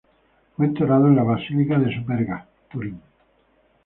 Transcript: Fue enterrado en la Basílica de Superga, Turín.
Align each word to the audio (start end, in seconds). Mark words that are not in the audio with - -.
Fue 0.57 0.65
enterrado 0.65 1.05
en 1.09 1.15
la 1.15 1.21
Basílica 1.21 1.77
de 1.77 1.93
Superga, 1.95 2.47
Turín. 2.71 2.99